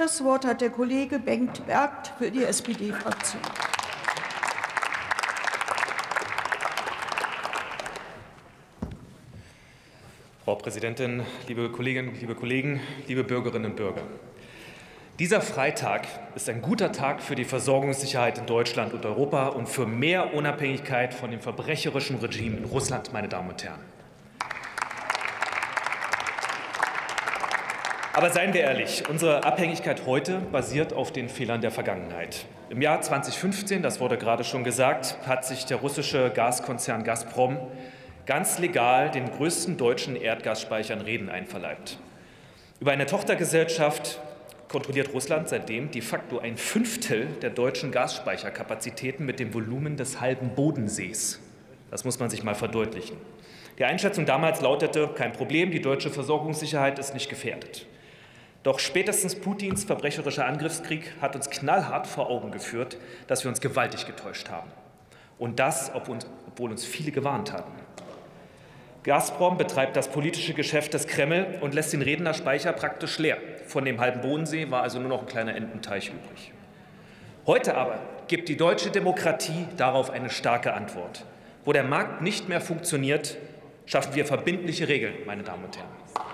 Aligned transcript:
Das 0.00 0.22
Wort 0.22 0.44
hat 0.46 0.60
der 0.60 0.70
Kollege 0.70 1.18
Bengt 1.18 1.66
Bergt 1.66 2.12
für 2.18 2.30
die 2.30 2.44
SPD-Fraktion. 2.44 3.42
Frau 10.44 10.54
Präsidentin, 10.54 11.24
liebe 11.48 11.68
Kolleginnen, 11.70 12.14
liebe 12.20 12.36
Kollegen, 12.36 12.80
liebe 13.08 13.24
Bürgerinnen 13.24 13.72
und 13.72 13.76
Bürger! 13.76 14.02
Dieser 15.18 15.40
Freitag 15.40 16.06
ist 16.36 16.48
ein 16.48 16.62
guter 16.62 16.92
Tag 16.92 17.20
für 17.20 17.34
die 17.34 17.44
Versorgungssicherheit 17.44 18.38
in 18.38 18.46
Deutschland 18.46 18.94
und 18.94 19.04
Europa 19.04 19.48
und 19.48 19.68
für 19.68 19.84
mehr 19.84 20.32
Unabhängigkeit 20.32 21.12
von 21.12 21.32
dem 21.32 21.40
verbrecherischen 21.40 22.18
Regime 22.18 22.58
in 22.58 22.66
Russland, 22.66 23.12
meine 23.12 23.28
Damen 23.28 23.50
und 23.50 23.64
Herren. 23.64 23.97
Aber 28.18 28.30
seien 28.30 28.52
wir 28.52 28.62
ehrlich, 28.62 29.04
unsere 29.08 29.44
Abhängigkeit 29.44 30.04
heute 30.04 30.40
basiert 30.50 30.92
auf 30.92 31.12
den 31.12 31.28
Fehlern 31.28 31.60
der 31.60 31.70
Vergangenheit. 31.70 32.46
Im 32.68 32.82
Jahr 32.82 33.00
2015, 33.00 33.80
das 33.80 34.00
wurde 34.00 34.18
gerade 34.18 34.42
schon 34.42 34.64
gesagt, 34.64 35.16
hat 35.24 35.44
sich 35.44 35.66
der 35.66 35.76
russische 35.76 36.32
Gaskonzern 36.34 37.04
Gazprom 37.04 37.58
ganz 38.26 38.58
legal 38.58 39.12
den 39.12 39.30
größten 39.30 39.76
deutschen 39.76 40.16
Erdgasspeicher 40.16 40.94
in 40.94 41.02
Reden 41.02 41.28
einverleibt. 41.28 42.00
Über 42.80 42.90
eine 42.90 43.06
Tochtergesellschaft 43.06 44.18
kontrolliert 44.66 45.14
Russland 45.14 45.48
seitdem 45.48 45.92
de 45.92 46.02
facto 46.02 46.40
ein 46.40 46.56
Fünftel 46.56 47.26
der 47.40 47.50
deutschen 47.50 47.92
Gasspeicherkapazitäten 47.92 49.26
mit 49.26 49.38
dem 49.38 49.54
Volumen 49.54 49.96
des 49.96 50.20
halben 50.20 50.56
Bodensees. 50.56 51.38
Das 51.92 52.04
muss 52.04 52.18
man 52.18 52.30
sich 52.30 52.42
mal 52.42 52.56
verdeutlichen. 52.56 53.16
Die 53.78 53.84
Einschätzung 53.84 54.26
damals 54.26 54.60
lautete, 54.60 55.06
kein 55.14 55.30
Problem, 55.30 55.70
die 55.70 55.80
deutsche 55.80 56.10
Versorgungssicherheit 56.10 56.98
ist 56.98 57.14
nicht 57.14 57.30
gefährdet. 57.30 57.86
Doch 58.62 58.78
spätestens 58.78 59.36
Putins 59.36 59.84
verbrecherischer 59.84 60.46
Angriffskrieg 60.46 61.12
hat 61.20 61.36
uns 61.36 61.48
knallhart 61.48 62.06
vor 62.06 62.28
Augen 62.28 62.50
geführt, 62.50 62.96
dass 63.26 63.44
wir 63.44 63.50
uns 63.50 63.60
gewaltig 63.60 64.06
getäuscht 64.06 64.50
haben. 64.50 64.70
Und 65.38 65.58
das, 65.60 65.92
obwohl 65.94 66.70
uns 66.70 66.84
viele 66.84 67.12
gewarnt 67.12 67.52
hatten. 67.52 67.72
Gazprom 69.04 69.56
betreibt 69.56 69.96
das 69.96 70.08
politische 70.08 70.54
Geschäft 70.54 70.92
des 70.92 71.06
Kreml 71.06 71.58
und 71.60 71.72
lässt 71.72 71.92
den 71.92 72.02
Redner 72.02 72.34
Speicher 72.34 72.72
praktisch 72.72 73.18
leer. 73.18 73.38
Von 73.66 73.84
dem 73.84 74.00
halben 74.00 74.20
Bodensee 74.20 74.70
war 74.70 74.82
also 74.82 74.98
nur 74.98 75.08
noch 75.08 75.20
ein 75.20 75.28
kleiner 75.28 75.54
Ententeich 75.54 76.08
übrig. 76.08 76.52
Heute 77.46 77.76
aber 77.76 78.00
gibt 78.26 78.48
die 78.48 78.56
deutsche 78.56 78.90
Demokratie 78.90 79.66
darauf 79.76 80.10
eine 80.10 80.28
starke 80.28 80.74
Antwort. 80.74 81.24
Wo 81.64 81.72
der 81.72 81.84
Markt 81.84 82.20
nicht 82.20 82.48
mehr 82.48 82.60
funktioniert, 82.60 83.38
schaffen 83.86 84.14
wir 84.14 84.26
verbindliche 84.26 84.88
Regeln, 84.88 85.14
meine 85.24 85.44
Damen 85.44 85.64
und 85.64 85.76
Herren. 85.76 86.27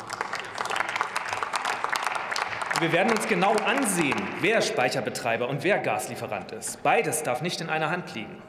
Wir 2.81 2.93
werden 2.93 3.13
uns 3.13 3.29
genau 3.29 3.53
ansehen, 3.53 4.21
wer 4.41 4.61
Speicherbetreiber 4.61 5.49
und 5.49 5.63
wer 5.63 5.79
Gaslieferant 5.79 6.51
ist. 6.51 6.83
Beides 6.83 7.23
darf 7.23 7.41
nicht 7.41 7.61
in 7.61 7.71
einer 7.71 7.91
Hand 7.91 8.15
liegen. 8.17 8.43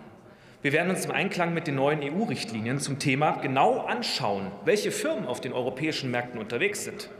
Wir 0.63 0.73
werden 0.73 0.89
uns 0.89 1.05
im 1.05 1.11
Einklang 1.11 1.53
mit 1.53 1.67
den 1.67 1.75
neuen 1.75 2.01
EU-Richtlinien 2.01 2.79
zum 2.79 2.97
Thema 2.97 3.33
genau 3.33 3.81
anschauen, 3.81 4.51
welche 4.65 4.89
Firmen 4.89 5.27
auf 5.27 5.41
den 5.41 5.53
europäischen 5.53 6.09
Märkten 6.09 6.39
unterwegs 6.39 6.83
sind. 6.83 7.11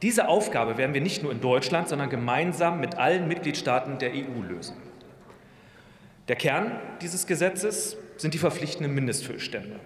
Diese 0.00 0.26
Aufgabe 0.28 0.78
werden 0.78 0.94
wir 0.94 1.02
nicht 1.02 1.22
nur 1.22 1.32
in 1.32 1.42
Deutschland, 1.42 1.86
sondern 1.88 2.08
gemeinsam 2.08 2.80
mit 2.80 2.96
allen 2.96 3.28
Mitgliedstaaten 3.28 3.98
der 3.98 4.12
EU 4.12 4.42
lösen. 4.48 4.76
Der 6.28 6.36
Kern 6.36 6.80
dieses 7.02 7.26
Gesetzes 7.26 7.98
sind 8.16 8.32
die 8.32 8.38
verpflichtenden 8.38 8.94
Mindestfüllstände. 8.94 9.80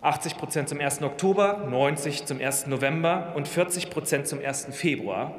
80 0.00 0.36
Prozent 0.38 0.68
zum 0.68 0.80
1. 0.80 1.02
Oktober, 1.02 1.66
90 1.68 2.24
zum 2.24 2.40
1. 2.40 2.68
November 2.68 3.32
und 3.34 3.48
40 3.48 3.90
Prozent 3.90 4.28
zum 4.28 4.38
1. 4.42 4.68
Februar. 4.70 5.34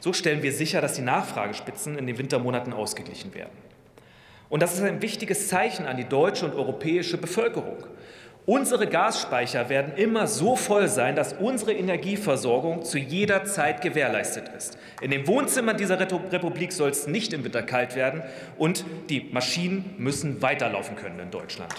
So 0.00 0.12
stellen 0.12 0.42
wir 0.42 0.52
sicher, 0.52 0.80
dass 0.80 0.94
die 0.94 1.02
Nachfragespitzen 1.02 1.98
in 1.98 2.06
den 2.06 2.18
Wintermonaten 2.18 2.72
ausgeglichen 2.72 3.34
werden. 3.34 3.52
Und 4.48 4.62
das 4.62 4.74
ist 4.74 4.82
ein 4.82 5.00
wichtiges 5.00 5.48
Zeichen 5.48 5.86
an 5.86 5.96
die 5.96 6.04
deutsche 6.04 6.44
und 6.44 6.54
europäische 6.54 7.18
Bevölkerung. 7.18 7.76
Unsere 8.46 8.88
Gasspeicher 8.88 9.68
werden 9.68 9.94
immer 9.96 10.26
so 10.26 10.56
voll 10.56 10.88
sein, 10.88 11.14
dass 11.14 11.34
unsere 11.34 11.72
Energieversorgung 11.72 12.82
zu 12.82 12.98
jeder 12.98 13.44
Zeit 13.44 13.82
gewährleistet 13.82 14.48
ist. 14.56 14.78
In 15.02 15.10
den 15.10 15.26
Wohnzimmern 15.28 15.76
dieser 15.76 16.00
Republik 16.00 16.72
soll 16.72 16.90
es 16.90 17.06
nicht 17.06 17.32
im 17.32 17.44
Winter 17.44 17.62
kalt 17.62 17.94
werden 17.94 18.22
und 18.58 18.84
die 19.08 19.28
Maschinen 19.30 19.94
müssen 19.98 20.42
weiterlaufen 20.42 20.96
können 20.96 21.20
in 21.20 21.30
Deutschland. 21.30 21.72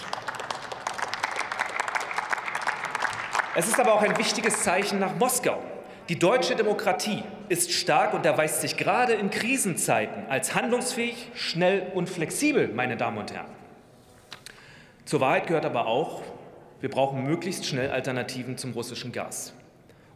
Es 3.54 3.68
ist 3.68 3.78
aber 3.78 3.92
auch 3.92 4.02
ein 4.02 4.16
wichtiges 4.16 4.62
Zeichen 4.62 4.98
nach 4.98 5.14
Moskau. 5.16 5.62
Die 6.08 6.18
deutsche 6.18 6.56
Demokratie 6.56 7.22
ist 7.48 7.70
stark 7.70 8.12
und 8.12 8.26
erweist 8.26 8.60
sich 8.60 8.76
gerade 8.76 9.12
in 9.12 9.30
Krisenzeiten 9.30 10.24
als 10.28 10.54
handlungsfähig, 10.54 11.28
schnell 11.34 11.92
und 11.94 12.08
flexibel, 12.10 12.68
meine 12.68 12.96
Damen 12.96 13.18
und 13.18 13.32
Herren. 13.32 13.50
Zur 15.04 15.20
Wahrheit 15.20 15.46
gehört 15.46 15.64
aber 15.64 15.86
auch, 15.86 16.22
wir 16.80 16.90
brauchen 16.90 17.22
möglichst 17.22 17.66
schnell 17.66 17.90
Alternativen 17.90 18.56
zum 18.56 18.72
russischen 18.72 19.12
Gas. 19.12 19.54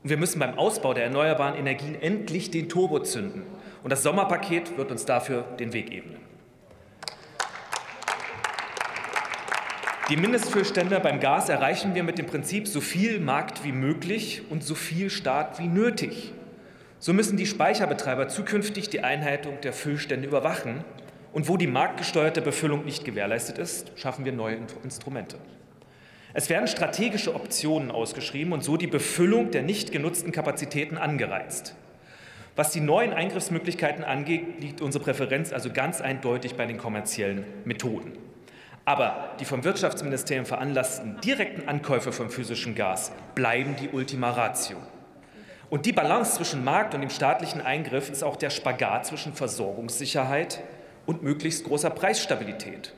Und 0.03 0.11
wir 0.11 0.17
müssen 0.17 0.41
beim 0.41 0.59
Ausbau 0.59 0.93
der 0.93 1.05
erneuerbaren 1.05 1.57
Energien 1.57 2.01
endlich 2.01 2.51
den 2.51 2.69
Turbo 2.69 2.99
zünden. 2.99 3.43
Und 3.85 3.91
das 3.91 4.03
Sommerpaket 4.03 4.77
wird 4.77 4.91
uns 4.91 5.05
dafür 5.05 5.43
den 5.61 5.73
Weg 5.73 5.93
ebnen. 5.93 6.26
Die 10.09 10.17
Mindestfüllstände 10.17 11.01
beim 11.01 11.19
Gas 11.19 11.49
erreichen 11.49 11.97
wir 11.97 12.05
mit 12.05 12.17
dem 12.17 12.27
Prinzip 12.27 12.69
so 12.69 12.81
viel 12.81 13.19
Markt 13.19 13.65
wie 13.65 13.73
möglich 13.73 14.43
und 14.51 14.63
so 14.63 14.77
viel 14.77 15.11
Staat 15.11 15.59
wie 15.59 15.67
nötig. 15.67 16.33
So 17.01 17.13
müssen 17.13 17.37
die 17.37 17.45
Speicherbetreiber 17.45 18.29
zukünftig 18.29 18.89
die 18.89 19.01
Einhaltung 19.01 19.61
der 19.63 19.73
Füllstände 19.73 20.29
überwachen. 20.29 20.85
Und 21.33 21.49
wo 21.49 21.57
die 21.57 21.67
marktgesteuerte 21.67 22.41
Befüllung 22.41 22.85
nicht 22.85 23.05
gewährleistet 23.05 23.59
ist, 23.59 23.91
schaffen 23.97 24.25
wir 24.25 24.31
neue 24.31 24.59
Instrumente. 24.85 25.39
Es 26.35 26.49
werden 26.51 26.69
strategische 26.69 27.35
Optionen 27.35 27.91
ausgeschrieben 27.91 28.53
und 28.53 28.63
so 28.63 28.77
die 28.77 28.87
Befüllung 28.87 29.51
der 29.51 29.63
nicht 29.63 29.91
genutzten 29.91 30.31
Kapazitäten 30.31 30.99
angereizt. 30.99 31.75
Was 32.55 32.71
die 32.71 32.81
neuen 32.81 33.13
Eingriffsmöglichkeiten 33.13 34.05
angeht, 34.05 34.61
liegt 34.61 34.81
unsere 34.81 35.03
Präferenz 35.03 35.53
also 35.53 35.73
ganz 35.73 36.01
eindeutig 36.01 36.55
bei 36.55 36.65
den 36.65 36.79
kommerziellen 36.79 37.45
Methoden. 37.65 38.13
Aber 38.87 39.31
die 39.41 39.45
vom 39.45 39.65
Wirtschaftsministerium 39.65 40.47
veranlassten 40.47 41.21
direkten 41.21 41.69
Ankäufe 41.69 42.13
von 42.13 42.31
physischem 42.31 42.77
Gas 42.77 43.11
bleiben 43.35 43.75
die 43.75 43.89
Ultima 43.89 44.31
Ratio. 44.31 44.77
Und 45.69 45.87
die 45.87 45.93
Balance 45.93 46.37
zwischen 46.37 46.63
Markt 46.63 46.95
und 46.95 47.01
dem 47.01 47.11
staatlichen 47.11 47.61
Eingriff 47.61 48.09
ist 48.09 48.23
auch 48.23 48.37
der 48.37 48.51
Spagat 48.51 49.07
zwischen 49.07 49.35
Versorgungssicherheit 49.35 50.61
und 51.05 51.25
möglichst 51.25 51.65
großer 51.65 51.91
Preisstabilität. 51.91 52.95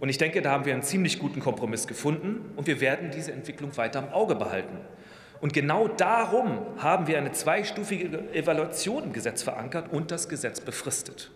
Und 0.00 0.08
ich 0.08 0.16
denke, 0.16 0.40
da 0.40 0.52
haben 0.52 0.64
wir 0.64 0.72
einen 0.72 0.82
ziemlich 0.82 1.18
guten 1.18 1.40
Kompromiss 1.40 1.86
gefunden 1.86 2.52
und 2.56 2.66
wir 2.66 2.80
werden 2.80 3.10
diese 3.10 3.32
Entwicklung 3.32 3.76
weiter 3.76 3.98
im 3.98 4.08
Auge 4.14 4.36
behalten. 4.36 4.78
Und 5.42 5.52
genau 5.52 5.86
darum 5.86 6.60
haben 6.78 7.08
wir 7.08 7.18
eine 7.18 7.32
zweistufige 7.32 8.32
Evaluation 8.32 9.04
im 9.04 9.12
Gesetz 9.12 9.42
verankert 9.42 9.92
und 9.92 10.10
das 10.10 10.30
Gesetz 10.30 10.62
befristet. 10.62 11.30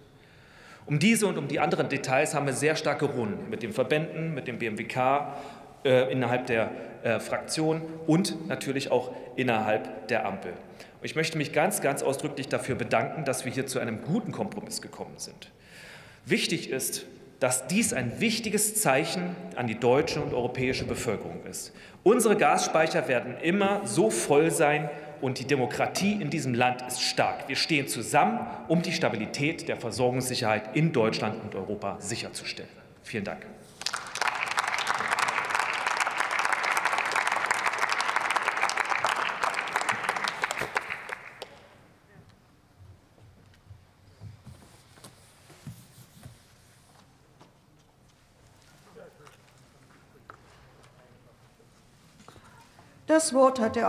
Um 0.86 0.98
diese 0.98 1.26
und 1.26 1.38
um 1.38 1.48
die 1.48 1.60
anderen 1.60 1.88
Details 1.88 2.34
haben 2.34 2.46
wir 2.46 2.52
sehr 2.52 2.76
starke 2.76 3.06
Runden 3.06 3.48
mit 3.50 3.62
den 3.62 3.72
Verbänden, 3.72 4.34
mit 4.34 4.48
dem 4.48 4.58
BMWK, 4.58 5.34
äh, 5.84 6.12
innerhalb 6.12 6.46
der 6.46 6.70
äh, 7.02 7.20
Fraktion 7.20 7.82
und 8.06 8.48
natürlich 8.48 8.90
auch 8.90 9.12
innerhalb 9.36 10.08
der 10.08 10.26
Ampel. 10.26 10.52
Ich 11.02 11.16
möchte 11.16 11.38
mich 11.38 11.52
ganz, 11.52 11.80
ganz 11.80 12.02
ausdrücklich 12.02 12.48
dafür 12.48 12.74
bedanken, 12.74 13.24
dass 13.24 13.44
wir 13.44 13.52
hier 13.52 13.66
zu 13.66 13.78
einem 13.78 14.02
guten 14.02 14.32
Kompromiss 14.32 14.82
gekommen 14.82 15.14
sind. 15.16 15.50
Wichtig 16.26 16.70
ist, 16.70 17.06
dass 17.38 17.66
dies 17.66 17.94
ein 17.94 18.20
wichtiges 18.20 18.74
Zeichen 18.74 19.34
an 19.56 19.66
die 19.66 19.80
deutsche 19.80 20.20
und 20.20 20.34
europäische 20.34 20.84
Bevölkerung 20.84 21.42
ist. 21.48 21.72
Unsere 22.02 22.36
Gasspeicher 22.36 23.08
werden 23.08 23.38
immer 23.42 23.86
so 23.86 24.10
voll 24.10 24.50
sein, 24.50 24.90
und 25.20 25.38
die 25.38 25.44
Demokratie 25.44 26.20
in 26.20 26.30
diesem 26.30 26.54
Land 26.54 26.82
ist 26.82 27.02
stark. 27.02 27.48
Wir 27.48 27.56
stehen 27.56 27.88
zusammen, 27.88 28.40
um 28.68 28.82
die 28.82 28.92
Stabilität 28.92 29.68
der 29.68 29.76
Versorgungssicherheit 29.76 30.76
in 30.76 30.92
Deutschland 30.92 31.42
und 31.42 31.54
Europa 31.54 31.96
sicherzustellen. 32.00 32.70
Vielen 33.02 33.24
Dank. 33.24 33.46
Das 53.10 53.34
Wort 53.34 53.58
hat 53.58 53.74
der 53.74 53.88